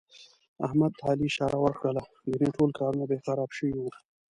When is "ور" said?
1.61-1.73